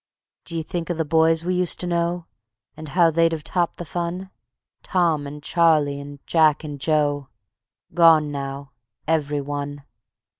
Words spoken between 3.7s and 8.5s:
the fun? Tom and Charlie, and Jack and Joe Gone